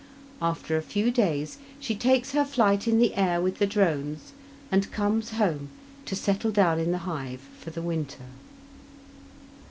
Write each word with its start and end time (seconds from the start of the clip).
After 0.41 0.75
a 0.77 0.81
few 0.81 1.11
days 1.11 1.59
she 1.79 1.93
takes 1.93 2.31
her 2.31 2.43
flight 2.43 2.87
in 2.87 2.97
the 2.97 3.13
air 3.13 3.39
with 3.39 3.59
the 3.59 3.67
drones, 3.67 4.33
and 4.71 4.91
comes 4.91 5.29
home 5.33 5.69
to 6.05 6.15
settle 6.15 6.49
down 6.49 6.79
in 6.79 6.91
the 6.91 6.97
hive 7.05 7.41
for 7.59 7.69
the 7.69 7.83
winter. 7.83 8.25